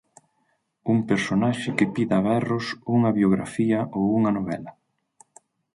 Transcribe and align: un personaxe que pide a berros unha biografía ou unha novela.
un 0.93 0.97
personaxe 1.09 1.69
que 1.77 1.91
pide 1.95 2.15
a 2.19 2.21
berros 2.29 2.65
unha 2.95 3.11
biografía 3.19 3.79
ou 3.97 4.03
unha 4.17 4.31
novela. 4.37 4.71